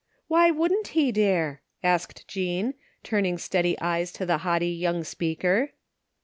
[0.27, 5.73] "Why wouldn't he dare?" asked Jean, turning steady eyes to the haughty young speaker.